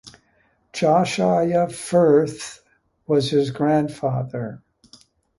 Josiah 0.73 1.69
Firth 1.69 2.63
was 3.05 3.29
his 3.29 3.51
grandfather. 3.51 4.63